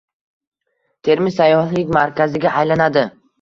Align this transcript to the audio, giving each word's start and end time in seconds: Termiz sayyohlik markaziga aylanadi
Termiz 1.07 1.35
sayyohlik 1.41 1.93
markaziga 1.99 2.55
aylanadi 2.63 3.07